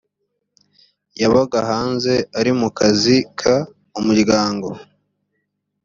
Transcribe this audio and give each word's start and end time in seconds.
yabaga 1.21 1.59
hanze 1.69 2.13
ari 2.39 2.51
mu 2.59 2.69
kazi 2.77 3.15
k 3.39 3.41
umuryango 3.99 4.69